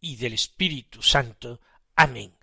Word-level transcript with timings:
y 0.00 0.16
del 0.16 0.32
Espíritu 0.32 1.02
Santo. 1.02 1.60
Amén. 1.94 2.36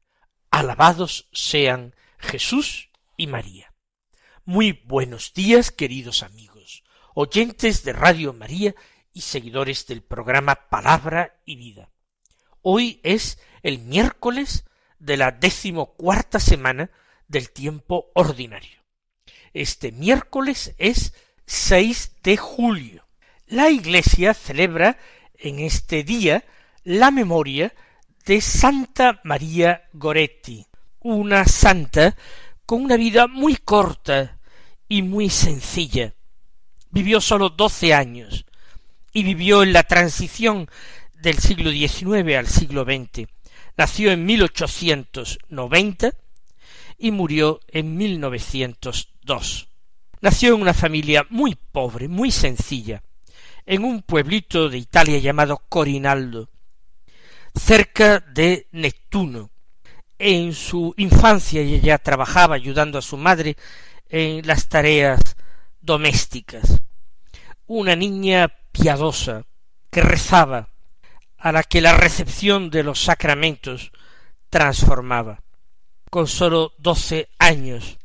Alabados 0.52 1.28
sean 1.32 1.96
Jesús 2.18 2.90
y 3.18 3.28
María. 3.28 3.74
Muy 4.46 4.84
buenos 4.86 5.34
días, 5.34 5.72
queridos 5.72 6.24
amigos, 6.24 6.84
oyentes 7.14 7.84
de 7.84 7.94
Radio 7.94 8.34
María 8.34 8.76
y 9.14 9.22
seguidores 9.22 9.88
del 9.88 10.02
programa 10.02 10.70
Palabra 10.70 11.42
y 11.46 11.56
Vida. 11.56 11.90
Hoy 12.62 13.00
es 13.04 13.40
el 13.64 13.80
miércoles 13.80 14.66
de 15.00 15.18
la 15.18 15.32
decimocuarta 15.32 16.40
semana 16.40 16.92
del 17.28 17.52
tiempo 17.52 18.12
ordinario. 18.14 18.80
Este 19.54 19.92
miércoles 19.92 20.76
es 20.78 21.14
6 21.46 22.18
de 22.24 22.38
julio. 22.38 23.08
La 23.48 23.70
Iglesia 23.70 24.34
celebra 24.34 24.98
en 25.36 25.60
este 25.60 26.04
día 26.04 26.46
la 26.88 27.12
memoria 27.12 27.74
de 28.26 28.40
Santa 28.40 29.20
María 29.26 29.90
Goretti, 29.92 30.66
una 31.02 31.44
santa 31.44 32.16
con 32.66 32.82
una 32.82 32.96
vida 32.96 33.28
muy 33.28 33.58
corta 33.58 34.40
y 34.88 35.02
muy 35.02 35.30
sencilla. 35.30 36.14
Vivió 36.90 37.20
sólo 37.20 37.50
doce 37.50 37.94
años 37.94 38.46
y 39.12 39.24
vivió 39.24 39.64
en 39.64 39.74
la 39.74 39.84
transición 39.84 40.70
del 41.14 41.40
siglo 41.40 41.72
XIX 41.72 42.38
al 42.38 42.48
siglo 42.48 42.86
XX. 42.86 43.28
Nació 43.76 44.14
en 44.14 44.26
1890 44.26 46.12
y 46.98 47.12
murió 47.12 47.60
en 47.68 47.98
1902. 47.98 49.68
Nació 50.22 50.56
en 50.56 50.62
una 50.62 50.74
familia 50.74 51.28
muy 51.30 51.56
pobre, 51.56 52.08
muy 52.08 52.32
sencilla, 52.32 53.04
en 53.66 53.84
un 53.84 54.04
pueblito 54.04 54.70
de 54.70 54.78
Italia 54.78 55.20
llamado 55.20 55.62
Corinaldo, 55.68 56.50
cerca 57.58 58.20
de 58.20 58.68
Neptuno. 58.72 59.50
En 60.20 60.54
su 60.54 60.94
infancia 60.98 61.62
ella 61.62 61.98
trabajaba 61.98 62.56
ayudando 62.56 62.98
a 62.98 63.04
su 63.04 63.18
madre 63.18 63.56
en 64.10 64.46
las 64.48 64.68
tareas 64.68 65.20
domésticas. 65.82 66.82
Una 67.68 67.96
niña 67.96 68.54
piadosa 68.72 69.44
que 69.90 70.02
rezaba, 70.02 70.70
a 71.38 71.52
la 71.52 71.64
que 71.64 71.82
la 71.82 71.96
recepción 71.96 72.70
de 72.70 72.84
los 72.84 73.04
sacramentos 73.04 73.92
transformaba. 74.50 75.44
Con 76.10 76.28
sólo 76.28 76.74
doce 76.78 77.30
años 77.38 77.98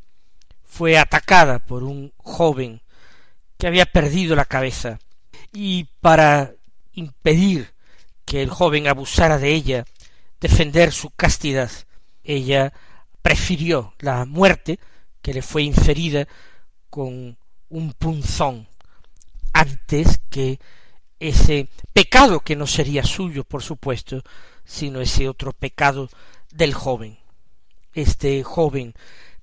fue 0.65 0.99
atacada 0.99 1.61
por 1.61 1.83
un 1.83 2.13
joven 2.19 2.83
que 3.59 3.67
había 3.69 3.87
perdido 3.87 4.35
la 4.35 4.45
cabeza 4.45 4.99
y 5.53 5.85
para 6.01 6.53
impedir 6.93 7.72
que 8.25 8.43
el 8.43 8.51
joven 8.51 8.89
abusara 8.89 9.39
de 9.39 9.53
ella, 9.53 9.85
defender 10.41 10.93
su 10.93 11.11
castidad, 11.11 11.71
ella 12.25 12.73
prefirió 13.23 13.95
la 13.99 14.25
muerte 14.25 14.79
que 15.21 15.35
le 15.35 15.43
fue 15.43 15.63
inferida 15.63 16.27
con 16.91 17.39
un 17.69 17.93
punzón 17.95 18.69
antes 19.53 20.21
que 20.29 20.59
ese 21.21 21.69
pecado 21.93 22.41
que 22.41 22.57
no 22.57 22.67
sería 22.67 23.05
suyo, 23.05 23.45
por 23.45 23.63
supuesto, 23.63 24.23
sino 24.65 25.01
ese 25.01 25.29
otro 25.29 25.53
pecado 25.53 26.09
del 26.53 26.75
joven. 26.75 27.19
Este 27.95 28.43
joven 28.43 28.95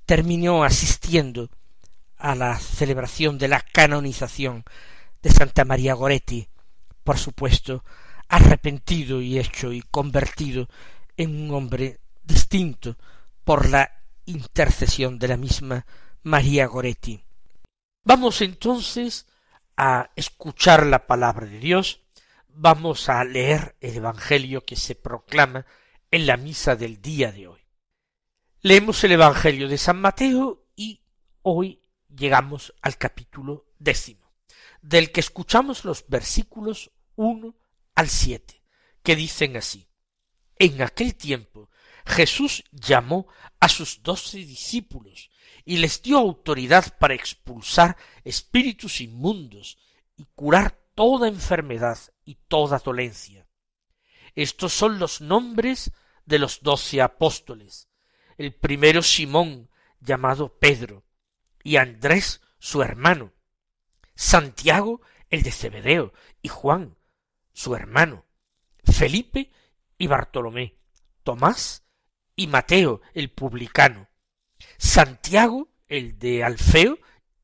terminó 0.05 0.63
asistiendo 0.63 1.49
a 2.17 2.35
la 2.35 2.59
celebración 2.59 3.37
de 3.37 3.47
la 3.47 3.61
canonización 3.61 4.65
de 5.21 5.29
Santa 5.29 5.63
María 5.65 5.93
Goretti, 5.93 6.47
por 7.03 7.17
supuesto, 7.17 7.83
arrepentido 8.29 9.21
y 9.21 9.39
hecho 9.39 9.73
y 9.73 9.81
convertido 9.81 10.69
en 11.17 11.35
un 11.41 11.53
hombre 11.53 11.99
distinto 12.23 12.95
por 13.43 13.67
la 13.67 13.91
intercesión 14.25 15.19
de 15.19 15.27
la 15.27 15.37
misma 15.37 15.85
María 16.23 16.67
Goretti. 16.67 17.23
Vamos 18.03 18.41
entonces 18.41 19.27
a 19.75 20.11
escuchar 20.15 20.85
la 20.85 21.07
palabra 21.07 21.47
de 21.47 21.59
Dios, 21.59 22.01
vamos 22.47 23.09
a 23.09 23.23
leer 23.23 23.75
el 23.81 23.95
Evangelio 23.95 24.63
que 24.63 24.75
se 24.75 24.95
proclama 24.95 25.65
en 26.11 26.27
la 26.27 26.37
misa 26.37 26.75
del 26.75 27.01
día 27.01 27.31
de 27.31 27.47
hoy. 27.47 27.59
Leemos 28.61 29.03
el 29.03 29.13
Evangelio 29.13 29.67
de 29.67 29.77
San 29.77 29.99
Mateo 29.99 30.65
y 30.75 31.01
hoy 31.41 31.81
llegamos 32.15 32.73
al 32.81 32.97
capítulo 32.97 33.65
décimo, 33.79 34.31
del 34.81 35.11
que 35.11 35.21
escuchamos 35.21 35.85
los 35.85 36.05
versículos 36.07 36.91
uno 37.15 37.55
al 37.99 38.07
siete, 38.07 38.63
que 39.03 39.17
dicen 39.17 39.57
así. 39.57 39.89
En 40.57 40.81
aquel 40.81 41.15
tiempo 41.15 41.69
Jesús 42.05 42.63
llamó 42.71 43.27
a 43.59 43.67
sus 43.67 44.01
doce 44.03 44.37
discípulos 44.37 45.29
y 45.65 45.77
les 45.77 46.01
dio 46.01 46.17
autoridad 46.17 46.97
para 46.97 47.13
expulsar 47.13 47.97
espíritus 48.23 49.01
inmundos 49.01 49.77
y 50.15 50.25
curar 50.33 50.79
toda 50.95 51.27
enfermedad 51.27 51.99
y 52.23 52.35
toda 52.35 52.79
dolencia. 52.79 53.49
Estos 54.33 54.73
son 54.73 54.97
los 54.97 55.19
nombres 55.19 55.91
de 56.25 56.39
los 56.39 56.61
doce 56.61 57.01
apóstoles. 57.01 57.89
El 58.37 58.53
primero 58.53 59.03
Simón, 59.03 59.69
llamado 59.99 60.57
Pedro, 60.57 61.03
y 61.63 61.75
Andrés, 61.75 62.39
su 62.59 62.81
hermano, 62.81 63.33
Santiago, 64.15 65.01
el 65.29 65.43
de 65.43 65.51
Cebedeo, 65.51 66.13
y 66.41 66.47
Juan, 66.47 66.95
su 67.59 67.75
hermano, 67.75 68.25
Felipe 68.85 69.51
y 69.97 70.07
Bartolomé, 70.07 70.77
Tomás 71.23 71.83
y 72.33 72.47
Mateo 72.47 73.01
el 73.13 73.31
publicano, 73.31 74.07
Santiago 74.77 75.67
el 75.89 76.17
de 76.19 76.45
Alfeo 76.45 76.97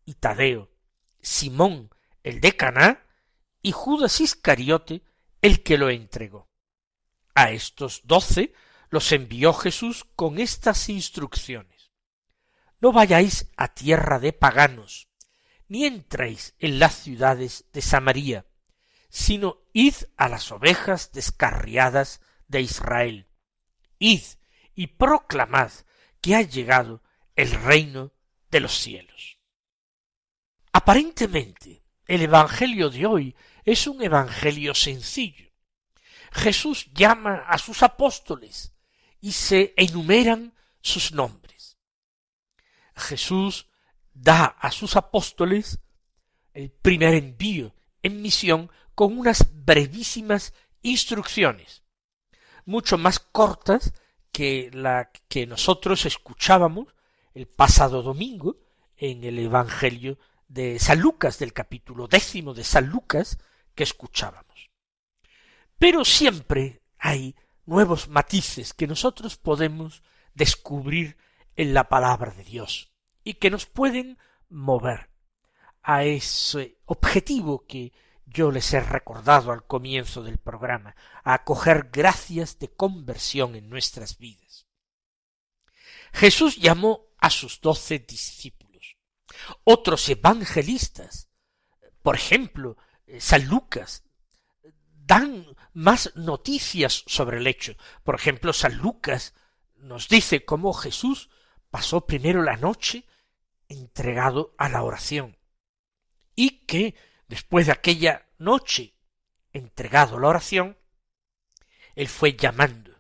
y 0.06 0.14
Tadeo, 0.14 0.72
Simón 1.20 1.90
el 2.24 2.40
de 2.40 2.56
Caná 2.56 3.06
y 3.62 3.74
Judas 3.74 4.22
Iscariote 4.22 5.04
el 5.42 5.64
que 5.64 5.78
lo 5.78 5.90
entregó. 5.90 6.50
A 7.34 7.52
estos 7.52 8.04
doce 8.06 8.54
los 8.90 9.12
envió 9.12 9.52
Jesús 9.52 10.06
con 10.16 10.40
estas 10.40 10.88
instrucciones. 10.88 11.92
No 12.80 12.94
vayáis 12.94 13.52
a 13.58 13.74
tierra 13.74 14.20
de 14.20 14.32
paganos, 14.32 15.10
ni 15.68 15.84
entréis 15.84 16.56
en 16.60 16.80
las 16.80 16.96
ciudades 16.96 17.66
de 17.74 17.82
Samaria, 17.82 18.46
sino 19.16 19.62
id 19.72 19.96
a 20.18 20.28
las 20.28 20.52
ovejas 20.52 21.14
descarriadas 21.14 22.20
de 22.50 22.60
Israel. 22.60 23.30
Id 23.98 24.22
y 24.74 24.88
proclamad 24.88 25.72
que 26.20 26.36
ha 26.36 26.42
llegado 26.42 27.02
el 27.38 27.52
reino 27.52 28.12
de 28.52 28.60
los 28.60 28.78
cielos. 28.78 29.40
Aparentemente, 30.74 31.86
el 32.08 32.24
Evangelio 32.24 32.90
de 32.90 33.06
hoy 33.06 33.36
es 33.64 33.88
un 33.88 34.04
Evangelio 34.04 34.76
sencillo. 34.76 35.50
Jesús 36.34 36.92
llama 36.94 37.46
a 37.48 37.58
sus 37.58 37.84
apóstoles 37.84 38.74
y 39.22 39.32
se 39.32 39.74
enumeran 39.78 40.54
sus 40.82 41.14
nombres. 41.14 41.78
Jesús 42.98 43.70
da 44.14 44.44
a 44.60 44.72
sus 44.72 44.98
apóstoles 44.98 45.80
el 46.54 46.70
primer 46.70 47.14
envío 47.14 47.74
en 48.04 48.22
misión 48.22 48.70
con 48.96 49.18
unas 49.18 49.46
brevísimas 49.54 50.54
instrucciones, 50.82 51.84
mucho 52.66 52.98
más 52.98 53.20
cortas 53.20 53.94
que 54.32 54.70
la 54.74 55.12
que 55.28 55.46
nosotros 55.46 56.06
escuchábamos 56.06 56.88
el 57.34 57.48
pasado 57.48 58.02
domingo 58.02 58.58
en 58.98 59.24
el 59.24 59.38
Evangelio 59.40 60.18
de 60.48 60.80
San 60.80 61.00
Lucas, 61.00 61.38
del 61.38 61.54
capítulo 61.54 62.08
décimo 62.08 62.54
de 62.54 62.64
San 62.64 62.88
Lucas, 62.88 63.38
que 63.74 63.84
escuchábamos. 63.84 64.70
Pero 65.78 66.06
siempre 66.06 66.82
hay 66.98 67.36
nuevos 67.66 68.08
matices 68.08 68.74
que 68.74 68.88
nosotros 68.88 69.38
podemos 69.38 70.04
descubrir 70.34 71.18
en 71.56 71.74
la 71.74 71.90
palabra 71.90 72.32
de 72.32 72.44
Dios 72.44 72.94
y 73.24 73.36
que 73.36 73.50
nos 73.50 73.66
pueden 73.66 74.18
mover 74.50 75.10
a 75.82 76.04
ese 76.04 76.78
objetivo 76.86 77.66
que 77.68 77.94
yo 78.26 78.52
les 78.52 78.74
he 78.74 78.80
recordado 78.80 79.52
al 79.52 79.66
comienzo 79.66 80.24
del 80.24 80.38
programa, 80.38 80.96
a 81.24 81.36
acoger 81.36 81.90
gracias 81.92 82.60
de 82.60 82.74
conversión 82.74 83.56
en 83.56 83.70
nuestras 83.70 84.18
vidas. 84.18 84.68
Jesús 86.14 86.58
llamó 86.58 87.08
a 87.18 87.30
sus 87.30 87.62
doce 87.62 88.00
discípulos. 88.00 88.98
Otros 89.64 90.08
evangelistas, 90.10 91.30
por 92.02 92.16
ejemplo, 92.16 92.78
eh, 93.06 93.20
San 93.20 93.46
Lucas, 93.48 94.04
dan 95.06 95.46
más 95.74 96.14
noticias 96.16 97.04
sobre 97.06 97.38
el 97.38 97.48
hecho. 97.48 97.76
Por 98.04 98.16
ejemplo, 98.16 98.54
San 98.54 98.78
Lucas 98.78 99.34
nos 99.76 100.08
dice 100.08 100.46
cómo 100.46 100.74
Jesús 100.74 101.30
pasó 101.70 102.06
primero 102.06 102.42
la 102.42 102.58
noche 102.58 103.06
entregado 103.68 104.56
a 104.58 104.70
la 104.70 104.84
oración 104.84 105.38
y 106.36 106.66
que 106.66 106.96
después 107.28 107.66
de 107.68 107.72
aquella 107.72 108.28
noche 108.38 108.96
entregado 109.54 110.18
a 110.18 110.20
la 110.20 110.28
oración, 110.28 110.78
él 111.96 112.08
fue 112.08 112.36
llamando 112.36 112.92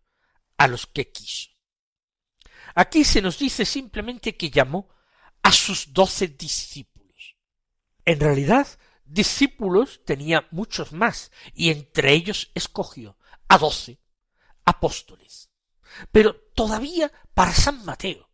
a 0.57 0.67
los 0.67 0.85
que 0.87 1.11
quiso. 1.11 1.51
Aquí 2.75 3.03
se 3.03 3.21
nos 3.21 3.39
dice 3.39 3.65
simplemente 3.65 4.35
que 4.35 4.49
llamó 4.49 4.89
a 5.43 5.51
sus 5.51 5.93
doce 5.93 6.27
discípulos. 6.27 7.37
En 8.03 8.19
realidad, 8.19 8.67
discípulos 9.05 10.01
tenía 10.05 10.47
muchos 10.51 10.91
más, 10.91 11.31
y 11.53 11.69
entre 11.69 12.13
ellos 12.13 12.51
escogió 12.53 13.17
a 13.47 13.57
doce 13.57 13.99
apóstoles. 14.65 15.49
Pero 16.11 16.35
todavía 16.53 17.11
para 17.33 17.53
San 17.53 17.85
Mateo 17.85 18.29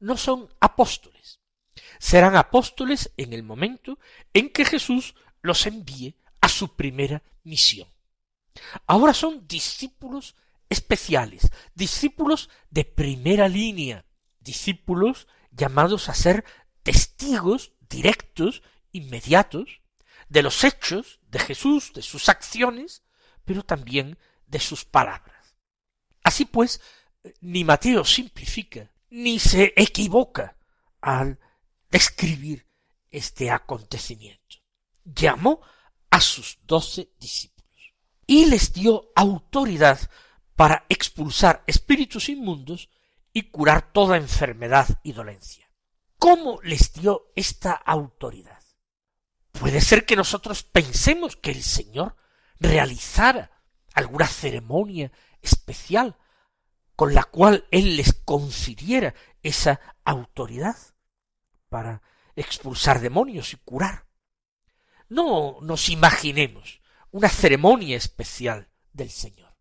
no 0.00 0.16
son 0.16 0.48
apóstoles. 0.60 1.40
Serán 1.98 2.36
apóstoles 2.36 3.12
en 3.16 3.32
el 3.32 3.42
momento 3.42 3.98
en 4.32 4.50
que 4.50 4.64
Jesús 4.64 5.14
los 5.42 5.66
envíe 5.66 6.16
a 6.40 6.48
su 6.48 6.74
primera 6.74 7.22
misión. 7.44 7.88
Ahora 8.86 9.14
son 9.14 9.46
discípulos 9.46 10.36
especiales, 10.68 11.50
discípulos 11.74 12.48
de 12.70 12.84
primera 12.84 13.48
línea, 13.48 14.04
discípulos 14.40 15.28
llamados 15.50 16.08
a 16.08 16.14
ser 16.14 16.44
testigos 16.82 17.72
directos, 17.88 18.62
inmediatos, 18.90 19.82
de 20.28 20.42
los 20.42 20.64
hechos 20.64 21.20
de 21.28 21.38
Jesús, 21.38 21.92
de 21.92 22.00
sus 22.00 22.28
acciones, 22.30 23.02
pero 23.44 23.62
también 23.62 24.18
de 24.46 24.60
sus 24.60 24.84
palabras. 24.84 25.56
Así 26.22 26.46
pues, 26.46 26.80
ni 27.40 27.64
Mateo 27.64 28.04
simplifica, 28.04 28.90
ni 29.10 29.38
se 29.38 29.74
equivoca 29.76 30.56
al 31.02 31.38
describir 31.90 32.66
este 33.10 33.50
acontecimiento. 33.50 34.61
Llamó 35.04 35.60
a 36.10 36.20
sus 36.20 36.58
doce 36.66 37.10
discípulos 37.18 37.94
y 38.26 38.46
les 38.46 38.72
dio 38.72 39.10
autoridad 39.14 39.98
para 40.56 40.84
expulsar 40.88 41.64
espíritus 41.66 42.28
inmundos 42.28 42.88
y 43.32 43.50
curar 43.50 43.92
toda 43.92 44.16
enfermedad 44.16 45.00
y 45.02 45.12
dolencia. 45.12 45.70
¿Cómo 46.18 46.60
les 46.62 46.92
dio 46.92 47.32
esta 47.34 47.72
autoridad? 47.72 48.62
Puede 49.50 49.80
ser 49.80 50.06
que 50.06 50.16
nosotros 50.16 50.62
pensemos 50.62 51.36
que 51.36 51.50
el 51.50 51.62
Señor 51.62 52.16
realizara 52.58 53.50
alguna 53.94 54.26
ceremonia 54.26 55.10
especial 55.40 56.16
con 56.96 57.14
la 57.14 57.24
cual 57.24 57.66
Él 57.70 57.96
les 57.96 58.12
confiriera 58.12 59.14
esa 59.42 59.80
autoridad 60.04 60.76
para 61.68 62.02
expulsar 62.36 63.00
demonios 63.00 63.52
y 63.52 63.56
curar. 63.56 64.06
No 65.12 65.58
nos 65.60 65.90
imaginemos 65.90 66.80
una 67.10 67.28
ceremonia 67.28 67.98
especial 67.98 68.70
del 68.94 69.10
Señor. 69.10 69.54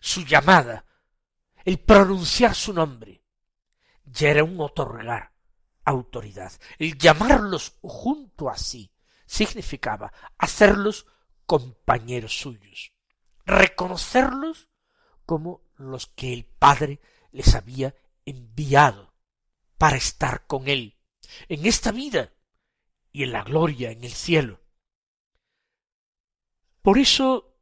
Su 0.00 0.24
llamada, 0.24 0.84
el 1.64 1.78
pronunciar 1.78 2.56
su 2.56 2.72
nombre, 2.72 3.22
ya 4.04 4.30
era 4.30 4.42
un 4.42 4.60
otorgar 4.60 5.32
autoridad. 5.84 6.52
El 6.76 6.98
llamarlos 6.98 7.76
junto 7.82 8.50
a 8.50 8.58
sí 8.58 8.92
significaba 9.26 10.12
hacerlos 10.38 11.06
compañeros 11.46 12.36
suyos, 12.36 12.94
reconocerlos 13.46 14.70
como 15.24 15.62
los 15.76 16.08
que 16.08 16.32
el 16.32 16.46
Padre 16.46 17.00
les 17.30 17.54
había 17.54 17.94
enviado 18.26 19.14
para 19.78 19.96
estar 19.96 20.48
con 20.48 20.66
él 20.66 20.98
en 21.48 21.64
esta 21.64 21.92
vida 21.92 22.32
y 23.12 23.22
en 23.22 23.30
la 23.30 23.44
gloria 23.44 23.92
en 23.92 24.02
el 24.02 24.12
cielo. 24.12 24.63
Por 26.84 26.98
eso 26.98 27.56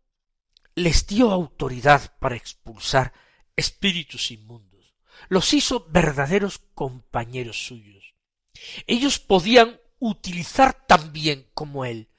les 0.74 1.06
dio 1.06 1.30
autoridad 1.30 2.18
para 2.18 2.34
expulsar 2.34 3.12
espíritus 3.54 4.32
inmundos, 4.32 4.96
los 5.28 5.54
hizo 5.54 5.86
verdaderos 5.90 6.58
compañeros 6.74 7.64
suyos. 7.64 8.16
Ellos 8.88 9.20
podían 9.20 9.80
utilizar 10.00 10.74
también 10.88 11.48
como 11.54 11.84
él 11.84 12.10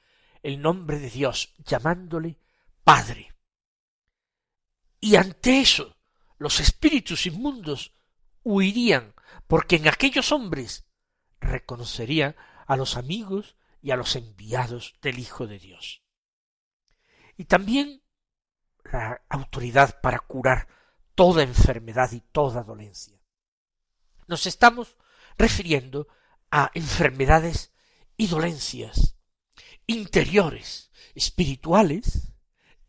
el 0.42 0.62
nombre 0.62 0.98
de 0.98 1.10
Dios, 1.10 1.52
llamándole 1.66 2.38
Padre. 2.84 3.34
Y 4.98 5.16
ante 5.16 5.60
eso, 5.60 5.98
los 6.38 6.58
espíritus 6.58 7.26
inmundos 7.26 7.92
huirían, 8.44 9.14
porque 9.46 9.76
en 9.76 9.88
aquellos 9.88 10.32
hombres 10.32 10.86
reconocerían 11.38 12.34
a 12.66 12.78
los 12.78 12.96
amigos 12.96 13.56
y 13.82 13.90
a 13.90 13.96
los 13.96 14.16
enviados 14.16 14.94
del 15.02 15.18
Hijo 15.18 15.46
de 15.46 15.58
Dios 15.58 16.03
y 17.36 17.44
también 17.44 18.02
la 18.84 19.22
autoridad 19.28 20.00
para 20.00 20.18
curar 20.20 20.68
toda 21.14 21.42
enfermedad 21.42 22.10
y 22.12 22.20
toda 22.20 22.62
dolencia. 22.62 23.18
Nos 24.26 24.46
estamos 24.46 24.96
refiriendo 25.36 26.08
a 26.50 26.70
enfermedades 26.74 27.72
y 28.16 28.26
dolencias 28.26 29.16
interiores, 29.86 30.90
espirituales 31.14 32.32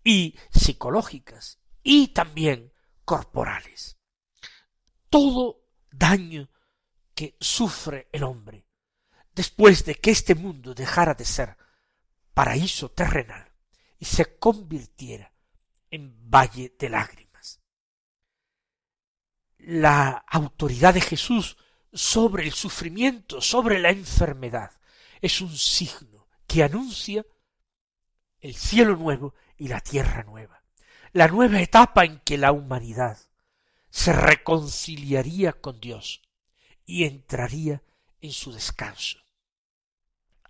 y 0.04 0.38
psicológicas 0.52 1.60
y 1.84 2.10
también 2.10 2.74
corporales. 3.04 3.98
Todo 5.10 5.64
daño 5.92 6.50
que 7.14 7.38
sufre 7.40 8.10
el 8.12 8.24
hombre 8.24 8.68
después 9.34 9.86
de 9.86 9.96
que 9.96 10.12
este 10.12 10.36
mundo 10.36 10.74
dejara 10.74 11.14
de 11.14 11.26
ser 11.26 11.58
paraíso 12.34 12.92
terrenal 12.92 13.45
se 14.06 14.38
convirtiera 14.38 15.32
en 15.90 16.30
valle 16.30 16.76
de 16.78 16.90
lágrimas. 16.90 17.60
La 19.58 20.24
autoridad 20.28 20.94
de 20.94 21.02
Jesús 21.02 21.58
sobre 21.92 22.44
el 22.44 22.54
sufrimiento, 22.54 23.42
sobre 23.42 23.80
la 23.80 23.90
enfermedad, 23.90 24.72
es 25.22 25.42
un 25.42 25.56
signo 25.58 26.28
que 26.46 26.64
anuncia 26.64 27.26
el 28.40 28.56
cielo 28.56 28.96
nuevo 28.96 29.34
y 29.58 29.70
la 29.70 29.80
tierra 29.80 30.24
nueva, 30.24 30.64
la 31.14 31.28
nueva 31.28 31.62
etapa 31.62 32.06
en 32.06 32.20
que 32.20 32.38
la 32.38 32.52
humanidad 32.52 33.18
se 33.90 34.14
reconciliaría 34.14 35.54
con 35.54 35.80
Dios 35.80 36.22
y 36.86 37.06
entraría 37.06 37.82
en 38.22 38.32
su 38.32 38.52
descanso. 38.52 39.18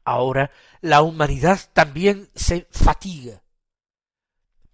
Ahora 0.04 0.52
la 0.82 1.02
humanidad 1.02 1.60
también 1.74 2.30
se 2.36 2.68
fatiga, 2.72 3.45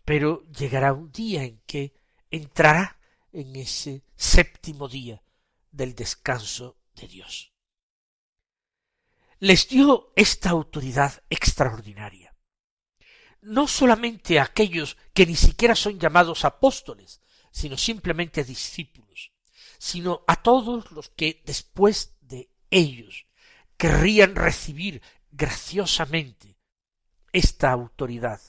pero 0.06 0.44
llegará 0.52 0.94
un 0.94 1.12
día 1.12 1.44
en 1.44 1.62
que 1.66 1.94
entrará 2.30 3.00
en 3.32 3.56
ese 3.56 4.04
séptimo 4.16 4.88
día 4.88 5.22
del 5.72 5.96
descanso 5.96 6.78
de 6.96 7.08
Dios. 7.08 7.54
Les 9.40 9.68
dio 9.68 10.12
esta 10.16 10.50
autoridad 10.50 11.24
extraordinaria. 11.30 12.36
No 13.42 13.68
solamente 13.68 14.40
a 14.40 14.44
aquellos 14.44 14.98
que 15.14 15.26
ni 15.26 15.36
siquiera 15.36 15.76
son 15.76 16.00
llamados 16.00 16.46
apóstoles, 16.46 17.22
sino 17.52 17.76
simplemente 17.76 18.44
discípulos, 18.44 19.32
sino 19.80 20.24
a 20.28 20.42
todos 20.42 20.92
los 20.92 21.10
que 21.10 21.42
después 21.46 22.16
de 22.22 22.52
ellos 22.70 23.26
querrían 23.78 24.36
recibir 24.36 25.02
graciosamente 25.32 26.60
esta 27.34 27.72
autoridad, 27.72 28.42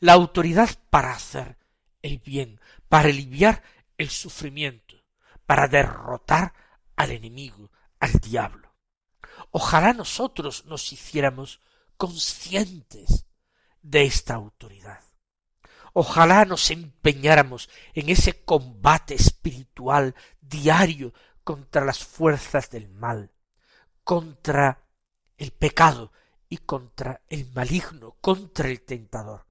la 0.00 0.12
autoridad 0.12 0.70
para 0.90 1.12
hacer 1.12 1.58
el 2.02 2.18
bien, 2.18 2.60
para 2.88 3.08
aliviar 3.08 3.62
el 3.98 4.10
sufrimiento, 4.10 4.96
para 5.46 5.68
derrotar 5.68 6.54
al 6.96 7.10
enemigo, 7.10 7.70
al 7.98 8.12
diablo. 8.12 8.74
Ojalá 9.50 9.92
nosotros 9.92 10.64
nos 10.66 10.92
hiciéramos 10.92 11.60
conscientes 11.96 13.26
de 13.82 14.04
esta 14.04 14.34
autoridad. 14.34 15.00
Ojalá 15.92 16.44
nos 16.44 16.70
empeñáramos 16.70 17.68
en 17.94 18.10
ese 18.10 18.44
combate 18.44 19.14
espiritual 19.14 20.14
diario 20.40 21.12
contra 21.42 21.84
las 21.84 22.04
fuerzas 22.04 22.70
del 22.70 22.88
mal, 22.88 23.32
contra 24.04 24.84
el 25.36 25.50
pecado 25.50 26.12
y 26.48 26.58
contra 26.58 27.22
el 27.28 27.50
maligno, 27.52 28.16
contra 28.20 28.68
el 28.68 28.82
tentador. 28.82 29.49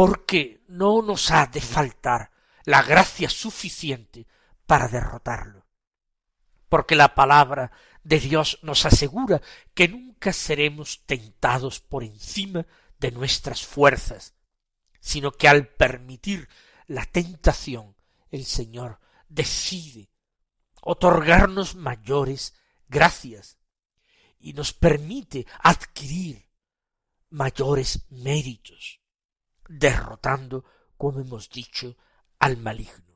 Porque 0.00 0.64
no 0.68 1.02
nos 1.02 1.30
ha 1.30 1.44
de 1.44 1.60
faltar 1.60 2.30
la 2.64 2.80
gracia 2.82 3.28
suficiente 3.28 4.26
para 4.64 4.88
derrotarlo. 4.88 5.66
Porque 6.70 6.96
la 6.96 7.14
palabra 7.14 7.70
de 8.02 8.18
Dios 8.18 8.58
nos 8.62 8.86
asegura 8.86 9.42
que 9.74 9.88
nunca 9.88 10.32
seremos 10.32 11.04
tentados 11.04 11.80
por 11.80 12.02
encima 12.02 12.66
de 12.98 13.10
nuestras 13.10 13.66
fuerzas, 13.66 14.32
sino 15.00 15.32
que 15.32 15.48
al 15.48 15.68
permitir 15.68 16.48
la 16.86 17.04
tentación, 17.04 17.94
el 18.30 18.46
Señor 18.46 19.00
decide 19.28 20.08
otorgarnos 20.80 21.74
mayores 21.74 22.54
gracias 22.88 23.58
y 24.38 24.54
nos 24.54 24.72
permite 24.72 25.46
adquirir 25.62 26.48
mayores 27.28 28.06
méritos, 28.08 28.99
derrotando, 29.70 30.64
como 30.96 31.20
hemos 31.20 31.48
dicho, 31.48 31.96
al 32.40 32.56
maligno. 32.56 33.09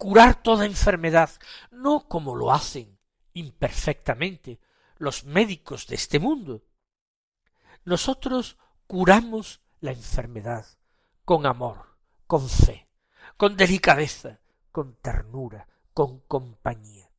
Curar 0.00 0.42
toda 0.42 0.64
enfermedad, 0.64 1.28
no 1.70 2.08
como 2.08 2.34
lo 2.34 2.52
hacen 2.52 2.98
imperfectamente 3.34 4.58
los 4.96 5.24
médicos 5.24 5.86
de 5.86 5.96
este 5.96 6.18
mundo. 6.18 6.64
Nosotros 7.84 8.56
curamos 8.86 9.60
la 9.80 9.92
enfermedad 9.92 10.64
con 11.26 11.44
amor, 11.44 11.98
con 12.26 12.48
fe, 12.48 12.88
con 13.36 13.58
delicadeza, 13.58 14.40
con 14.72 14.96
ternura, 15.02 15.68
con 15.92 16.20
compañía. 16.20 17.12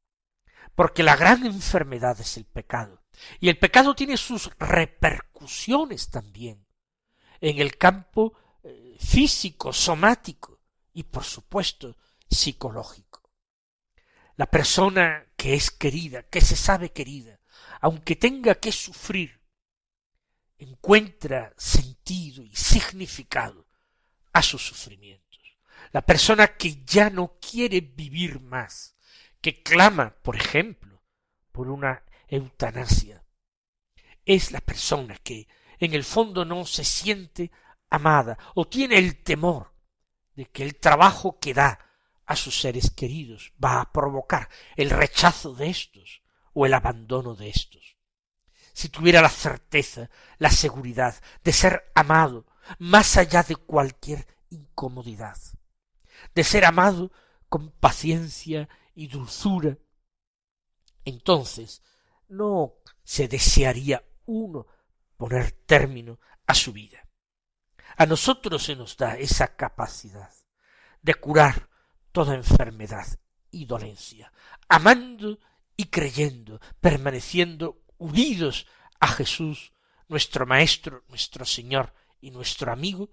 Porque 0.73 1.03
la 1.03 1.15
gran 1.15 1.45
enfermedad 1.45 2.19
es 2.19 2.35
el 2.37 2.45
pecado, 2.45 3.03
y 3.39 3.49
el 3.49 3.59
pecado 3.59 3.93
tiene 3.93 4.17
sus 4.17 4.49
repercusiones 4.57 6.09
también 6.09 6.65
en 7.41 7.59
el 7.59 7.77
campo 7.77 8.33
eh, 8.63 8.97
físico, 8.99 9.71
somático, 9.71 10.61
y 10.93 11.03
por 11.03 11.23
supuesto 11.23 11.95
psicológico. 12.31 13.29
La 14.37 14.49
persona 14.49 15.27
que 15.35 15.53
es 15.53 15.69
querida, 15.69 16.23
que 16.23 16.41
se 16.41 16.55
sabe 16.55 16.91
querida, 16.91 17.39
aunque 17.81 18.15
tenga 18.15 18.55
que 18.55 18.71
sufrir, 18.71 19.41
encuentra 20.57 21.53
sentido 21.57 22.43
y 22.43 22.55
significado 22.55 23.67
a 24.33 24.41
sus 24.41 24.65
sufrimientos. 24.65 25.39
La 25.91 26.01
persona 26.01 26.55
que 26.55 26.83
ya 26.85 27.09
no 27.09 27.37
quiere 27.39 27.81
vivir 27.81 28.39
más, 28.39 28.95
que 29.41 29.61
clama, 29.61 30.15
por 30.21 30.35
ejemplo, 30.35 31.03
por 31.51 31.67
una 31.67 32.03
eutanasia, 32.27 33.23
es 34.25 34.51
la 34.51 34.61
persona 34.61 35.17
que 35.17 35.47
en 35.79 35.93
el 35.93 36.03
fondo 36.03 36.45
no 36.45 36.65
se 36.65 36.85
siente 36.85 37.51
amada 37.89 38.37
o 38.55 38.67
tiene 38.67 38.97
el 38.97 39.21
temor 39.23 39.73
de 40.35 40.45
que 40.45 40.63
el 40.63 40.75
trabajo 40.75 41.39
que 41.39 41.53
da 41.53 41.90
a 42.31 42.35
sus 42.37 42.61
seres 42.61 42.91
queridos, 42.91 43.51
va 43.63 43.81
a 43.81 43.91
provocar 43.91 44.47
el 44.77 44.89
rechazo 44.89 45.53
de 45.53 45.69
éstos 45.69 46.23
o 46.53 46.65
el 46.65 46.73
abandono 46.73 47.35
de 47.35 47.49
éstos. 47.49 47.97
Si 48.71 48.87
tuviera 48.87 49.21
la 49.21 49.29
certeza, 49.29 50.09
la 50.37 50.49
seguridad 50.49 51.21
de 51.43 51.51
ser 51.51 51.91
amado 51.93 52.45
más 52.79 53.17
allá 53.17 53.43
de 53.43 53.57
cualquier 53.57 54.25
incomodidad, 54.49 55.37
de 56.33 56.43
ser 56.45 56.63
amado 56.63 57.11
con 57.49 57.71
paciencia 57.71 58.69
y 58.95 59.07
dulzura, 59.07 59.77
entonces 61.03 61.83
no 62.29 62.75
se 63.03 63.27
desearía 63.27 64.05
uno 64.25 64.67
poner 65.17 65.51
término 65.51 66.17
a 66.47 66.53
su 66.53 66.71
vida. 66.71 67.05
A 67.97 68.05
nosotros 68.05 68.63
se 68.63 68.77
nos 68.77 68.95
da 68.95 69.17
esa 69.17 69.57
capacidad 69.57 70.31
de 71.01 71.13
curar 71.15 71.70
toda 72.11 72.35
enfermedad 72.35 73.07
y 73.51 73.65
dolencia, 73.65 74.31
amando 74.67 75.39
y 75.75 75.85
creyendo, 75.85 76.59
permaneciendo 76.79 77.81
unidos 77.97 78.67
a 78.99 79.07
Jesús, 79.07 79.73
nuestro 80.07 80.45
Maestro, 80.45 81.03
nuestro 81.09 81.45
Señor 81.45 81.93
y 82.19 82.31
nuestro 82.31 82.71
amigo, 82.71 83.09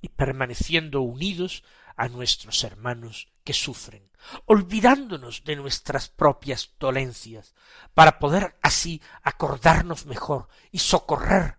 y 0.00 0.08
permaneciendo 0.10 1.00
unidos 1.00 1.64
a 1.96 2.08
nuestros 2.08 2.62
hermanos 2.64 3.32
que 3.42 3.52
sufren, 3.52 4.10
olvidándonos 4.46 5.44
de 5.44 5.56
nuestras 5.56 6.08
propias 6.08 6.74
dolencias, 6.78 7.54
para 7.94 8.18
poder 8.18 8.58
así 8.62 9.00
acordarnos 9.22 10.06
mejor 10.06 10.48
y 10.70 10.78
socorrer 10.78 11.58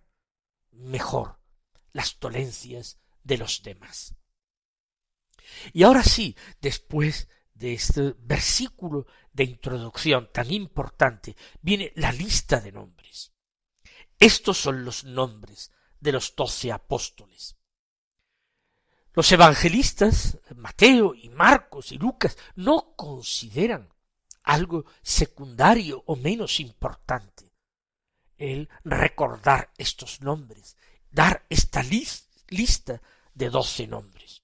mejor 0.70 1.38
las 1.92 2.18
dolencias 2.20 2.98
de 3.24 3.38
los 3.38 3.62
demás. 3.62 4.14
Y 5.72 5.82
ahora 5.82 6.02
sí, 6.02 6.36
después 6.60 7.28
de 7.54 7.74
este 7.74 8.14
versículo 8.18 9.06
de 9.32 9.44
introducción 9.44 10.30
tan 10.32 10.52
importante, 10.52 11.36
viene 11.62 11.92
la 11.96 12.12
lista 12.12 12.60
de 12.60 12.72
nombres. 12.72 13.32
Estos 14.18 14.58
son 14.58 14.84
los 14.84 15.04
nombres 15.04 15.70
de 16.00 16.12
los 16.12 16.34
doce 16.34 16.72
apóstoles. 16.72 17.56
Los 19.12 19.32
evangelistas, 19.32 20.38
Mateo 20.56 21.14
y 21.14 21.30
Marcos 21.30 21.92
y 21.92 21.98
Lucas, 21.98 22.36
no 22.54 22.94
consideran 22.96 23.88
algo 24.42 24.84
secundario 25.02 26.02
o 26.06 26.16
menos 26.16 26.60
importante 26.60 27.52
el 28.38 28.68
recordar 28.84 29.72
estos 29.78 30.20
nombres, 30.20 30.76
dar 31.10 31.46
esta 31.48 31.82
lista 31.82 33.00
de 33.34 33.50
doce 33.50 33.86
nombres. 33.86 34.42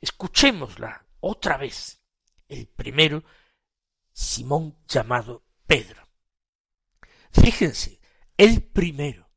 Escuchémosla 0.00 1.06
otra 1.20 1.56
vez. 1.56 2.00
El 2.48 2.66
primero, 2.68 3.24
Simón 4.12 4.78
llamado 4.86 5.44
Pedro. 5.66 6.08
Fíjense, 7.32 8.00
el 8.36 8.62
primero, 8.62 9.30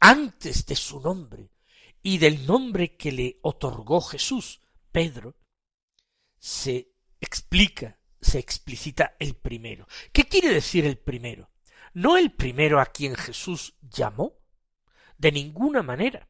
antes 0.00 0.66
de 0.66 0.74
su 0.74 1.00
nombre 1.00 1.52
y 2.02 2.18
del 2.18 2.46
nombre 2.46 2.96
que 2.96 3.12
le 3.12 3.38
otorgó 3.42 4.00
Jesús, 4.00 4.62
Pedro, 4.90 5.36
se 6.38 6.92
explica, 7.20 7.98
se 8.20 8.38
explicita 8.38 9.16
el 9.18 9.36
primero. 9.36 9.86
¿Qué 10.12 10.24
quiere 10.24 10.48
decir 10.48 10.86
el 10.86 10.98
primero? 10.98 11.50
No 11.92 12.16
el 12.16 12.32
primero 12.32 12.80
a 12.80 12.86
quien 12.86 13.14
Jesús 13.14 13.76
llamó, 13.80 14.38
de 15.18 15.32
ninguna 15.32 15.82
manera. 15.82 16.28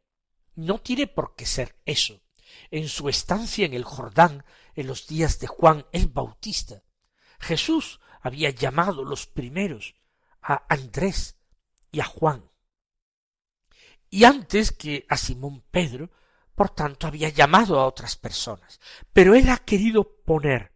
No 0.55 0.81
tiene 0.81 1.07
por 1.07 1.35
qué 1.35 1.45
ser 1.47 1.81
eso 1.85 2.26
en 2.71 2.89
su 2.89 3.09
estancia 3.09 3.67
en 3.67 3.75
el 3.75 3.85
Jordán 3.85 4.45
en 4.75 4.87
los 4.87 5.07
días 5.07 5.39
de 5.39 5.47
Juan 5.47 5.87
el 5.93 6.09
Bautista. 6.09 6.83
Jesús 7.39 8.01
había 8.21 8.51
llamado 8.51 9.05
los 9.05 9.27
primeros 9.27 9.95
a 10.43 10.67
Andrés 10.69 11.37
y 11.93 12.01
a 12.01 12.05
Juan. 12.05 12.51
Y 14.11 14.25
antes 14.25 14.73
que 14.73 15.07
a 15.09 15.17
Simón 15.17 15.65
Pedro, 15.71 16.11
por 16.55 16.71
tanto, 16.71 17.07
había 17.07 17.29
llamado 17.29 17.79
a 17.79 17.87
otras 17.87 18.17
personas. 18.17 18.81
Pero 19.13 19.35
él 19.35 19.49
ha 19.49 19.59
querido 19.59 20.05
poner 20.25 20.73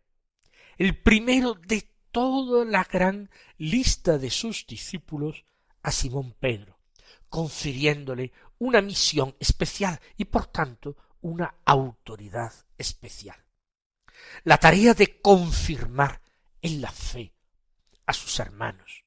el 0.78 1.00
primero 1.00 1.54
de 1.54 1.90
toda 2.10 2.64
la 2.64 2.84
gran 2.84 3.30
lista 3.58 4.18
de 4.18 4.30
sus 4.30 4.66
discípulos 4.66 5.44
a 5.82 5.92
Simón 5.92 6.34
Pedro, 6.38 6.78
confiriéndole 7.28 8.32
una 8.58 8.80
misión 8.82 9.34
especial 9.38 10.00
y 10.16 10.26
por 10.26 10.46
tanto 10.46 10.96
una 11.20 11.54
autoridad 11.64 12.52
especial. 12.78 13.44
La 14.44 14.58
tarea 14.58 14.94
de 14.94 15.20
confirmar 15.20 16.20
en 16.62 16.80
la 16.80 16.90
fe 16.90 17.34
a 18.06 18.12
sus 18.12 18.38
hermanos. 18.40 19.04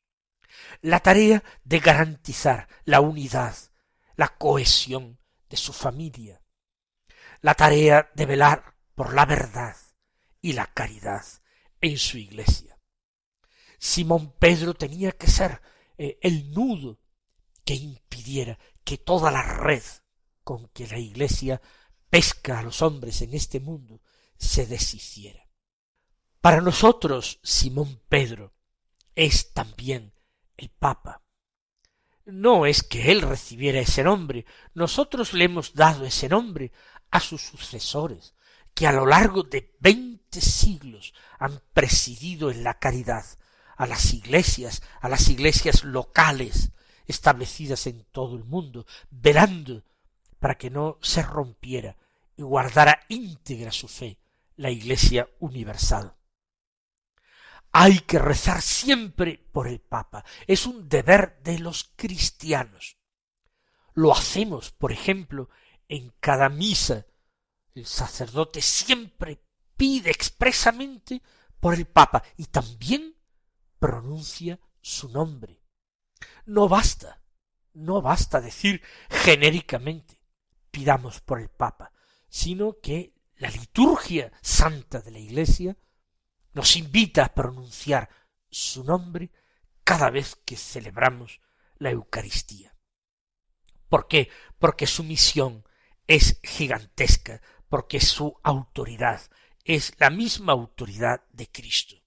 La 0.82 1.00
tarea 1.00 1.44
de 1.64 1.80
garantizar 1.80 2.68
la 2.86 3.02
unidad, 3.02 3.56
la 4.16 4.30
cohesión 4.30 5.20
de 5.50 5.58
su 5.58 5.74
familia. 5.74 6.42
La 7.42 7.56
tarea 7.56 8.12
de 8.16 8.26
velar 8.26 8.76
por 8.96 9.14
la 9.14 9.26
verdad 9.26 9.76
y 10.42 10.54
la 10.54 10.68
caridad 10.68 11.26
en 11.82 11.98
su 11.98 12.18
iglesia. 12.18 12.78
Simón 13.78 14.34
Pedro 14.40 14.74
tenía 14.74 15.12
que 15.12 15.28
ser 15.28 15.62
eh, 15.98 16.18
el 16.22 16.52
nudo 16.52 17.00
que 17.66 17.76
impidiera 17.76 18.58
que 18.84 18.98
toda 18.98 19.32
la 19.32 19.44
red 19.44 19.84
con 20.44 20.68
que 20.70 20.88
la 20.88 21.00
iglesia 21.00 21.62
pesca 22.14 22.60
a 22.60 22.62
los 22.62 22.84
hombres 22.84 23.24
en 23.24 23.34
este 23.34 23.60
mundo 23.60 24.00
se 24.38 24.68
deshiciera. 24.68 25.48
Para 26.42 26.62
nosotros, 26.62 27.40
Simón 27.42 28.04
Pedro 28.08 28.54
es 29.16 29.52
también 29.52 30.14
el 30.56 30.70
Papa. 30.70 31.24
No 32.26 32.68
es 32.68 32.84
que 32.84 33.12
él 33.12 33.24
recibiera 33.24 33.80
ese 33.80 34.04
nombre, 34.04 34.46
nosotros 34.76 35.34
le 35.34 35.46
hemos 35.46 35.74
dado 35.74 36.06
ese 36.06 36.30
nombre 36.30 36.72
a 37.10 37.20
sus 37.20 37.42
sucesores, 37.42 38.36
que 38.76 38.86
a 38.86 38.92
lo 38.92 39.08
largo 39.08 39.42
de 39.42 39.76
veinte 39.80 40.40
siglos 40.40 41.16
han 41.40 41.64
presidido 41.74 42.52
en 42.52 42.64
la 42.64 42.78
caridad 42.78 43.26
a 43.76 43.88
las 43.88 44.14
iglesias, 44.14 44.84
a 45.02 45.10
las 45.10 45.30
iglesias 45.30 45.84
locales 45.84 46.74
establecidas 47.08 47.88
en 47.88 48.04
todo 48.12 48.36
el 48.36 48.44
mundo, 48.44 48.86
velando 49.10 49.84
para 50.38 50.60
que 50.60 50.70
no 50.70 51.00
se 51.02 51.24
rompiera 51.24 51.98
y 52.36 52.42
guardara 52.42 53.06
íntegra 53.10 53.72
su 53.72 53.88
fe 53.88 54.18
la 54.56 54.70
Iglesia 54.70 55.30
universal. 55.40 56.16
Hay 57.72 58.00
que 58.02 58.20
rezar 58.20 58.62
siempre 58.62 59.40
por 59.52 59.68
el 59.68 59.80
Papa. 59.80 60.24
Es 60.46 60.68
un 60.68 60.88
deber 60.88 61.42
de 61.42 61.58
los 61.60 61.92
cristianos. 61.96 62.98
Lo 63.94 64.14
hacemos, 64.14 64.72
por 64.72 64.92
ejemplo, 64.92 65.50
en 65.88 66.14
cada 66.20 66.50
misa. 66.50 67.08
El 67.74 67.88
sacerdote 67.88 68.62
siempre 68.62 69.44
pide 69.76 70.12
expresamente 70.12 71.24
por 71.60 71.74
el 71.74 71.86
Papa 71.86 72.24
y 72.38 72.46
también 72.46 73.16
pronuncia 73.80 74.60
su 74.80 75.10
nombre. 75.10 75.64
No 76.46 76.70
basta, 76.70 77.22
no 77.74 78.02
basta 78.02 78.40
decir 78.40 78.84
genéricamente 79.10 80.22
pidamos 80.70 81.22
por 81.22 81.40
el 81.40 81.50
Papa, 81.50 81.93
sino 82.34 82.80
que 82.82 83.14
la 83.36 83.52
liturgia 83.52 84.32
santa 84.42 85.02
de 85.02 85.12
la 85.12 85.20
Iglesia 85.20 85.78
nos 86.54 86.76
invita 86.78 87.26
a 87.26 87.34
pronunciar 87.36 88.10
su 88.50 88.84
nombre 88.84 89.32
cada 89.84 90.10
vez 90.10 90.36
que 90.44 90.58
celebramos 90.58 91.42
la 91.78 91.92
Eucaristía. 91.92 92.76
¿Por 93.88 94.08
qué? 94.08 94.32
Porque 94.58 94.88
su 94.88 95.04
misión 95.04 95.64
es 96.08 96.40
gigantesca, 96.42 97.40
porque 97.70 98.00
su 98.00 98.40
autoridad 98.42 99.22
es 99.64 99.94
la 100.00 100.10
misma 100.10 100.54
autoridad 100.54 101.24
de 101.30 101.52
Cristo. 101.52 102.03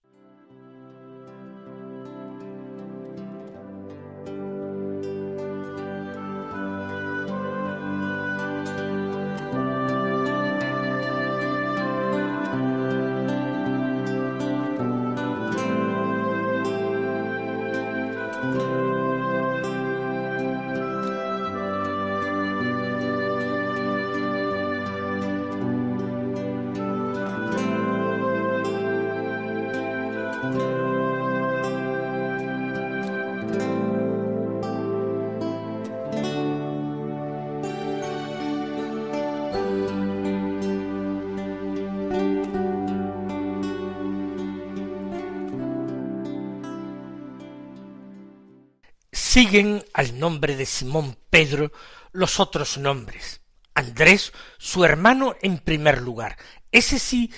Siguen 49.37 49.85
al 49.93 50.19
nombre 50.19 50.57
de 50.57 50.65
Simón 50.65 51.19
Pedro 51.29 51.71
los 52.13 52.41
otros 52.41 52.79
nombres. 52.79 53.43
Andrés, 53.75 54.33
su 54.57 54.83
hermano 54.83 55.37
en 55.43 55.59
primer 55.59 56.01
lugar. 56.01 56.39
Ese 56.73 56.99
sí 56.99 57.31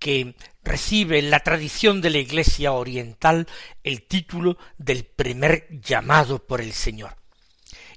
que 0.00 0.34
recibe 0.64 1.20
en 1.20 1.30
la 1.30 1.38
tradición 1.38 2.00
de 2.00 2.10
la 2.10 2.18
Iglesia 2.18 2.72
oriental 2.72 3.46
el 3.84 4.02
título 4.02 4.58
del 4.78 5.04
primer 5.04 5.68
llamado 5.80 6.44
por 6.44 6.60
el 6.60 6.72
Señor. 6.72 7.14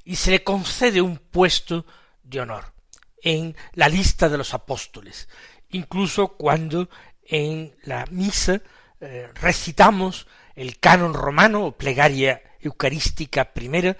Y 0.03 0.17
se 0.17 0.29
le 0.29 0.43
concede 0.43 1.01
un 1.01 1.17
puesto 1.17 1.87
de 2.21 2.41
honor 2.41 2.75
en 3.23 3.55
la 3.73 3.89
lista 3.89 4.29
de 4.29 4.37
los 4.37 4.53
apóstoles, 4.53 5.29
incluso 5.69 6.37
cuando 6.37 6.91
en 7.23 7.75
la 7.81 8.05
misa 8.11 8.61
eh, 9.01 9.31
recitamos 9.33 10.27
el 10.55 10.77
canon 10.77 11.15
romano 11.15 11.65
o 11.65 11.75
plegaria 11.75 12.43
eucarística 12.59 13.53
primera, 13.53 13.97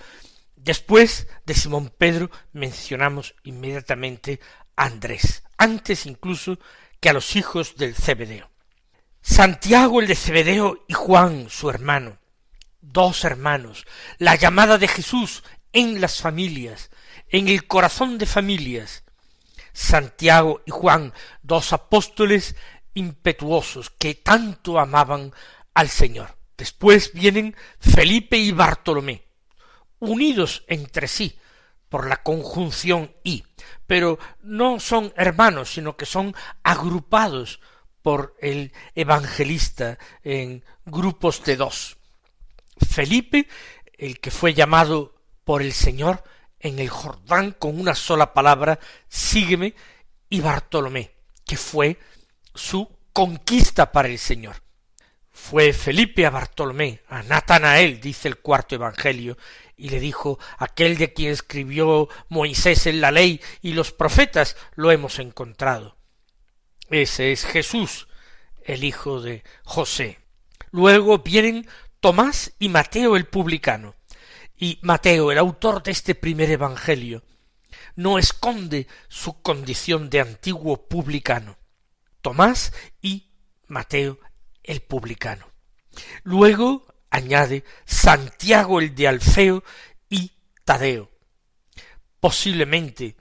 después 0.55 1.27
de 1.45 1.53
Simón 1.53 1.91
Pedro 1.97 2.29
mencionamos 2.53 3.35
inmediatamente 3.43 4.39
a 4.75 4.85
Andrés, 4.85 5.43
antes 5.57 6.05
incluso 6.05 6.59
que 6.99 7.09
a 7.09 7.13
los 7.13 7.35
hijos 7.35 7.75
del 7.75 7.95
Cebedeo. 7.95 8.49
Santiago 9.21 9.99
el 10.01 10.07
de 10.07 10.15
Cebedeo 10.15 10.85
y 10.87 10.93
Juan 10.93 11.49
su 11.49 11.69
hermano, 11.69 12.17
dos 12.81 13.23
hermanos, 13.25 13.85
la 14.17 14.35
llamada 14.35 14.77
de 14.77 14.87
Jesús 14.87 15.43
en 15.73 15.99
las 15.99 16.21
familias, 16.21 16.89
en 17.29 17.49
el 17.49 17.67
corazón 17.67 18.17
de 18.17 18.25
familias. 18.25 19.03
Santiago 19.73 20.61
y 20.65 20.71
Juan, 20.71 21.13
dos 21.43 21.73
apóstoles 21.73 22.55
impetuosos 22.93 23.91
que 23.91 24.15
tanto 24.15 24.79
amaban 24.79 25.33
al 25.73 25.89
Señor. 25.89 26.36
Después 26.57 27.13
vienen 27.13 27.55
Felipe 27.79 28.35
y 28.35 28.51
Bartolomé, 28.51 29.23
unidos 29.99 30.63
entre 30.67 31.07
sí 31.07 31.37
por 31.87 32.07
la 32.07 32.23
conjunción 32.23 33.15
y, 33.23 33.45
pero 33.85 34.17
no 34.41 34.79
son 34.79 35.13
hermanos, 35.15 35.71
sino 35.71 35.95
que 35.95 36.07
son 36.07 36.35
agrupados 36.63 37.59
por 38.01 38.35
el 38.41 38.73
evangelista 38.95 39.99
en 40.23 40.63
grupos 40.85 41.43
de 41.43 41.57
dos. 41.57 41.97
Felipe, 42.89 43.47
el 43.97 44.19
que 44.19 44.31
fue 44.31 44.53
llamado 44.53 45.15
por 45.43 45.61
el 45.61 45.73
Señor 45.73 46.23
en 46.59 46.79
el 46.79 46.89
Jordán 46.89 47.51
con 47.51 47.79
una 47.79 47.93
sola 47.93 48.33
palabra, 48.33 48.79
sígueme, 49.07 49.75
y 50.29 50.41
Bartolomé, 50.41 51.11
que 51.45 51.55
fue 51.55 51.97
su 52.53 52.89
conquista 53.13 53.91
para 53.91 54.09
el 54.09 54.17
Señor 54.17 54.66
fue 55.37 55.71
Felipe 55.71 56.25
a 56.25 56.31
Bartolomé, 56.31 57.03
a 57.07 57.21
Natanael, 57.21 58.01
dice 58.01 58.27
el 58.27 58.39
cuarto 58.39 58.73
Evangelio, 58.73 59.37
y 59.77 59.89
le 59.89 59.99
dijo 59.99 60.39
aquel 60.57 60.97
de 60.97 61.13
quien 61.13 61.31
escribió 61.31 62.09
Moisés 62.27 62.87
en 62.87 62.99
la 62.99 63.11
ley 63.11 63.39
y 63.61 63.73
los 63.73 63.91
profetas 63.91 64.57
lo 64.75 64.91
hemos 64.91 65.19
encontrado. 65.19 65.95
Ese 66.89 67.31
es 67.31 67.45
Jesús, 67.45 68.07
el 68.65 68.83
hijo 68.83 69.21
de 69.21 69.43
José. 69.63 70.19
Luego 70.71 71.19
vienen 71.19 71.67
Tomás 71.99 72.53
y 72.57 72.67
Mateo 72.69 73.15
el 73.15 73.27
publicano. 73.27 73.95
Y 74.57 74.79
Mateo, 74.81 75.31
el 75.31 75.37
autor 75.37 75.83
de 75.83 75.91
este 75.91 76.15
primer 76.15 76.49
Evangelio, 76.49 77.23
no 77.95 78.17
esconde 78.17 78.87
su 79.07 79.39
condición 79.43 80.09
de 80.09 80.19
antiguo 80.19 80.87
publicano. 80.87 81.57
Tomás 82.21 82.73
y 83.01 83.27
Mateo 83.67 84.19
el 84.67 84.81
publicano. 84.81 85.47
Luego 86.23 86.85
añade 87.09 87.63
Santiago 87.85 88.79
el 88.79 88.93
de 88.93 89.07
Alfeo 89.07 89.63
y 90.09 90.33
Tadeo. 90.63 91.09
Posiblemente 92.19 93.15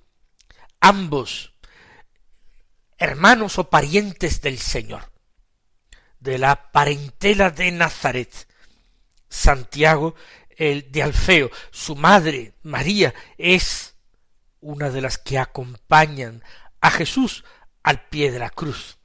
ambos 0.81 1.55
hermanos 2.99 3.59
o 3.59 3.71
parientes 3.71 4.41
del 4.41 4.59
Señor, 4.59 5.11
de 6.21 6.39
la 6.39 6.73
parentela 6.73 7.51
de 7.51 7.71
Nazaret. 7.71 8.49
Santiago 9.29 10.15
el 10.57 10.91
de 10.91 11.03
Alfeo, 11.03 11.51
su 11.71 11.97
madre 11.97 12.55
María 12.63 13.15
es 13.37 13.95
una 14.61 14.91
de 14.91 15.03
las 15.03 15.19
que 15.19 15.39
acompañan 15.39 16.43
a 16.81 16.91
Jesús 16.91 17.45
al 17.83 18.09
pie 18.09 18.33
de 18.33 18.39
la 18.39 18.51
cruz. 18.51 18.99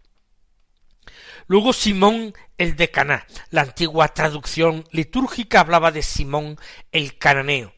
Luego 1.47 1.73
Simón 1.73 2.33
el 2.57 2.75
de 2.75 2.91
Caná. 2.91 3.25
La 3.49 3.61
antigua 3.61 4.07
traducción 4.09 4.85
litúrgica 4.91 5.61
hablaba 5.61 5.91
de 5.91 6.03
Simón 6.03 6.57
el 6.91 7.17
cananeo 7.17 7.73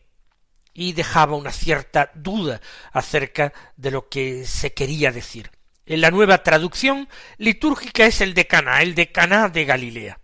y 0.74 0.94
dejaba 0.94 1.36
una 1.36 1.52
cierta 1.52 2.12
duda 2.16 2.62
acerca 2.92 3.54
de 3.78 3.92
lo 3.92 4.10
que 4.10 4.46
se 4.46 4.74
quería 4.74 5.12
decir. 5.12 5.52
En 5.86 6.02
la 6.02 6.12
nueva 6.12 6.44
traducción 6.44 7.10
litúrgica 7.38 8.06
es 8.06 8.22
el 8.22 8.34
de 8.34 8.48
Caná, 8.48 8.82
el 8.82 8.96
de 8.96 9.12
Caná 9.12 9.50
de 9.50 9.66
Galilea. 9.66 10.20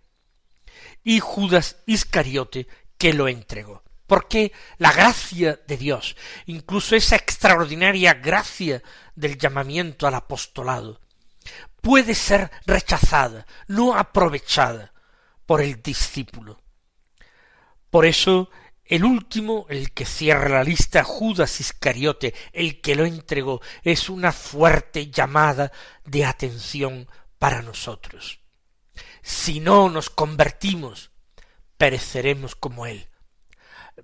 Y 1.04 1.20
Judas 1.20 1.76
Iscariote 1.86 2.66
que 2.98 3.12
lo 3.12 3.28
entregó. 3.28 3.82
Porque 4.06 4.52
la 4.78 4.92
gracia 4.92 5.60
de 5.68 5.76
Dios, 5.76 6.16
incluso 6.46 6.96
esa 6.96 7.16
extraordinaria 7.16 8.14
gracia 8.14 8.82
del 9.14 9.38
llamamiento 9.38 10.06
al 10.06 10.14
apostolado, 10.14 11.00
puede 11.80 12.14
ser 12.14 12.50
rechazada, 12.66 13.46
no 13.68 13.96
aprovechada 13.96 14.92
por 15.46 15.60
el 15.60 15.82
discípulo. 15.82 16.60
Por 17.90 18.06
eso 18.06 18.50
el 18.90 19.04
último, 19.04 19.66
el 19.68 19.92
que 19.92 20.04
cierra 20.04 20.48
la 20.48 20.64
lista, 20.64 21.04
Judas 21.04 21.60
Iscariote, 21.60 22.34
el 22.52 22.80
que 22.80 22.96
lo 22.96 23.04
entregó, 23.04 23.60
es 23.84 24.08
una 24.08 24.32
fuerte 24.32 25.12
llamada 25.12 25.70
de 26.04 26.24
atención 26.24 27.08
para 27.38 27.62
nosotros. 27.62 28.40
Si 29.22 29.60
no 29.60 29.88
nos 29.90 30.10
convertimos, 30.10 31.12
pereceremos 31.76 32.56
como 32.56 32.84
él. 32.84 33.08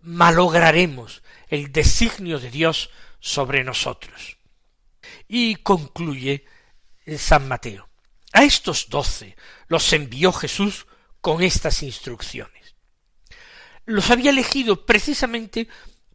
Malograremos 0.03 1.25
el 1.49 1.73
designio 1.73 2.39
de 2.39 2.53
Dios 2.53 2.91
sobre 3.19 3.65
nosotros. 3.65 4.39
Y 5.27 5.57
concluye 5.57 6.45
San 7.19 7.49
Mateo. 7.49 7.89
A 8.33 8.45
estos 8.45 8.89
doce 8.89 9.37
los 9.69 9.93
envió 9.93 10.33
Jesús 10.33 10.87
con 11.21 11.43
estas 11.43 11.83
instrucciones 11.83 12.57
los 13.87 14.11
había 14.11 14.31
elegido 14.31 14.85
precisamente 14.85 15.69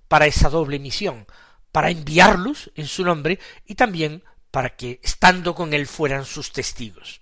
para 0.07 0.27
esa 0.27 0.49
doble 0.49 0.77
misión, 0.77 1.25
para 1.71 1.89
enviarlos 1.89 2.69
en 2.75 2.85
su 2.85 3.03
nombre 3.03 3.39
y 3.65 3.75
también 3.75 4.23
para 4.51 4.75
que, 4.75 4.99
estando 5.01 5.55
con 5.55 5.73
él, 5.73 5.87
fueran 5.87 6.25
sus 6.25 6.51
testigos. 6.51 7.21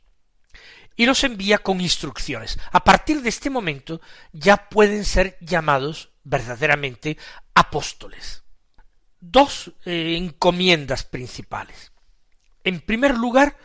Y 0.96 1.06
los 1.06 1.24
envía 1.24 1.60
con 1.60 1.80
instrucciones. 1.80 2.60
A 2.72 2.84
partir 2.84 3.22
de 3.22 3.30
este 3.30 3.50
momento 3.50 4.02
ya 4.34 4.68
pueden 4.70 5.06
ser 5.06 5.38
llamados 5.40 6.10
verdaderamente 6.24 7.18
apóstoles. 7.54 8.44
Dos 9.20 9.72
eh, 9.86 10.16
encomiendas 10.18 11.04
principales. 11.04 11.92
En 12.64 12.82
primer 12.82 13.18
lugar, 13.18 13.58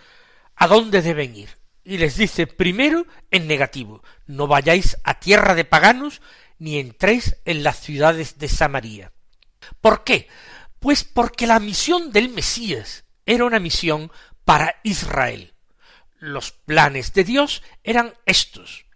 ¿a 0.57 0.67
dónde 0.67 1.03
deben 1.03 1.35
ir? 1.35 1.51
Y 1.85 1.99
les 1.99 2.17
dice 2.17 2.47
primero 2.47 3.07
en 3.31 3.47
negativo, 3.47 4.03
no 4.27 4.47
vayáis 4.47 4.97
a 5.05 5.21
tierra 5.21 5.55
de 5.55 5.65
paganos 5.65 6.23
ni 6.59 6.79
entréis 6.79 7.37
en 7.45 7.63
las 7.63 7.79
ciudades 7.81 8.39
de 8.39 8.49
Samaria. 8.49 9.13
¿Por 9.81 10.05
qué? 10.05 10.29
Pues 10.81 11.05
porque 11.05 11.47
la 11.47 11.61
misión 11.61 12.13
del 12.13 12.31
Mesías 12.31 13.05
era 13.27 13.45
una 13.45 13.59
misión 13.59 14.11
para 14.45 14.81
Israel. 14.83 15.55
Los 16.19 16.53
planes 16.53 17.13
de 17.13 17.25
Dios 17.25 17.63
eran 17.83 18.15
estos. 18.25 18.87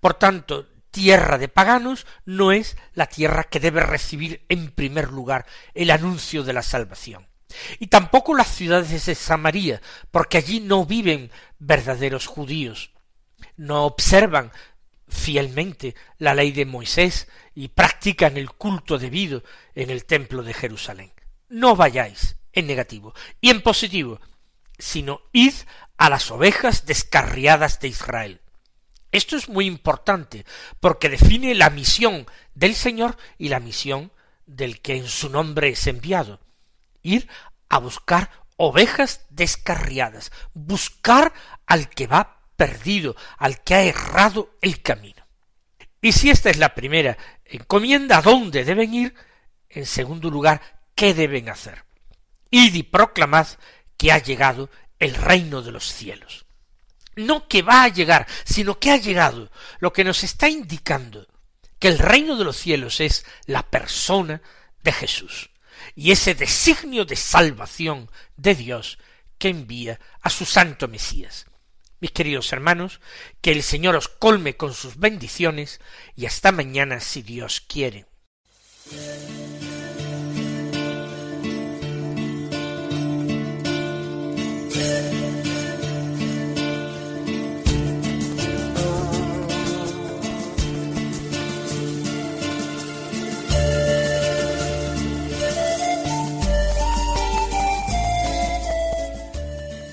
Por 0.00 0.14
tanto, 0.14 0.68
tierra 0.90 1.38
de 1.38 1.48
paganos 1.48 2.06
no 2.24 2.52
es 2.52 2.76
la 2.92 3.06
tierra 3.06 3.44
que 3.44 3.60
debe 3.60 3.80
recibir 3.80 4.44
en 4.48 4.70
primer 4.70 5.10
lugar 5.10 5.46
el 5.74 5.90
anuncio 5.90 6.42
de 6.42 6.52
la 6.52 6.62
salvación. 6.62 7.29
Y 7.78 7.88
tampoco 7.88 8.34
las 8.34 8.48
ciudades 8.48 9.06
de 9.06 9.14
Samaria, 9.14 9.80
porque 10.10 10.38
allí 10.38 10.60
no 10.60 10.86
viven 10.86 11.30
verdaderos 11.58 12.26
judíos, 12.26 12.92
no 13.56 13.84
observan 13.84 14.52
fielmente 15.08 15.94
la 16.18 16.34
ley 16.34 16.52
de 16.52 16.64
Moisés 16.64 17.28
y 17.54 17.68
practican 17.68 18.36
el 18.36 18.50
culto 18.52 18.98
debido 18.98 19.42
en 19.74 19.90
el 19.90 20.04
templo 20.04 20.42
de 20.42 20.54
Jerusalén. 20.54 21.12
No 21.48 21.76
vayáis 21.76 22.36
en 22.52 22.66
negativo 22.66 23.14
y 23.40 23.50
en 23.50 23.60
positivo, 23.60 24.20
sino 24.78 25.20
id 25.32 25.54
a 25.96 26.08
las 26.08 26.30
ovejas 26.30 26.86
descarriadas 26.86 27.80
de 27.80 27.88
Israel. 27.88 28.40
Esto 29.12 29.36
es 29.36 29.48
muy 29.48 29.66
importante 29.66 30.46
porque 30.78 31.08
define 31.08 31.54
la 31.54 31.70
misión 31.70 32.26
del 32.54 32.74
Señor 32.74 33.16
y 33.38 33.48
la 33.48 33.60
misión 33.60 34.12
del 34.46 34.80
que 34.80 34.96
en 34.96 35.08
su 35.08 35.28
nombre 35.28 35.70
es 35.70 35.86
enviado. 35.86 36.40
Ir 37.02 37.28
a 37.68 37.78
buscar 37.78 38.30
ovejas 38.56 39.24
descarriadas, 39.30 40.30
buscar 40.52 41.32
al 41.66 41.88
que 41.88 42.06
va 42.06 42.42
perdido, 42.56 43.16
al 43.38 43.62
que 43.62 43.74
ha 43.74 43.82
errado 43.82 44.50
el 44.60 44.82
camino. 44.82 45.26
Y 46.02 46.12
si 46.12 46.28
esta 46.28 46.50
es 46.50 46.58
la 46.58 46.74
primera 46.74 47.16
encomienda, 47.46 48.18
¿a 48.18 48.22
dónde 48.22 48.64
deben 48.64 48.92
ir? 48.92 49.14
En 49.68 49.86
segundo 49.86 50.30
lugar, 50.30 50.60
¿qué 50.94 51.14
deben 51.14 51.48
hacer? 51.48 51.84
Id 52.50 52.74
y 52.74 52.82
proclamad 52.82 53.46
que 53.96 54.12
ha 54.12 54.18
llegado 54.18 54.68
el 54.98 55.14
reino 55.14 55.62
de 55.62 55.72
los 55.72 55.92
cielos. 55.92 56.44
No 57.16 57.48
que 57.48 57.62
va 57.62 57.84
a 57.84 57.88
llegar, 57.88 58.26
sino 58.44 58.78
que 58.78 58.90
ha 58.90 58.96
llegado, 58.96 59.50
lo 59.78 59.92
que 59.92 60.04
nos 60.04 60.22
está 60.22 60.48
indicando 60.48 61.26
que 61.78 61.88
el 61.88 61.98
reino 61.98 62.36
de 62.36 62.44
los 62.44 62.58
cielos 62.58 63.00
es 63.00 63.24
la 63.46 63.62
persona 63.62 64.42
de 64.82 64.92
Jesús 64.92 65.49
y 65.94 66.12
ese 66.12 66.34
designio 66.34 67.04
de 67.04 67.16
salvación 67.16 68.10
de 68.36 68.54
Dios 68.54 68.98
que 69.38 69.48
envía 69.48 70.00
a 70.20 70.30
su 70.30 70.44
santo 70.44 70.88
Mesías. 70.88 71.46
Mis 72.00 72.12
queridos 72.12 72.52
hermanos, 72.52 73.00
que 73.40 73.52
el 73.52 73.62
Señor 73.62 73.96
os 73.96 74.08
colme 74.08 74.56
con 74.56 74.72
sus 74.74 74.96
bendiciones 74.96 75.80
y 76.16 76.26
hasta 76.26 76.52
mañana 76.52 77.00
si 77.00 77.22
Dios 77.22 77.60
quiere. 77.60 78.06